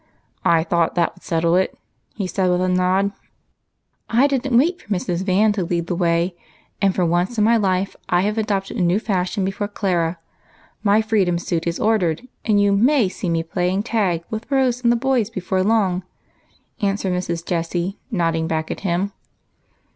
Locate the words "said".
2.25-2.49